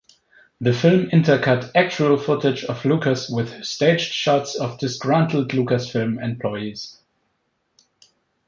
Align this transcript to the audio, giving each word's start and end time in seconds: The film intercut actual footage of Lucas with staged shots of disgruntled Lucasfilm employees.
The 0.59 0.73
film 0.73 1.11
intercut 1.11 1.69
actual 1.75 2.17
footage 2.17 2.63
of 2.63 2.83
Lucas 2.85 3.29
with 3.29 3.63
staged 3.63 4.11
shots 4.11 4.55
of 4.55 4.79
disgruntled 4.79 5.49
Lucasfilm 5.51 6.19
employees. 6.23 6.97